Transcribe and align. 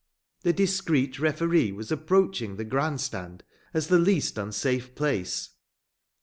The 0.41 0.51
discreet 0.51 1.19
referee 1.19 1.71
was 1.71 1.91
approaching 1.91 2.55
the 2.55 2.63
grand 2.65 2.99
stand 3.01 3.43
as 3.71 3.85
the 3.85 3.99
least 3.99 4.35
unsafe 4.39 4.95
place. 4.95 5.49